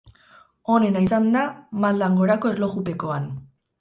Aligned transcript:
Onena 0.75 1.03
izan 1.09 1.29
da 1.37 1.43
maldan 1.85 2.17
gorako 2.23 2.55
erlojupekoan. 2.55 3.29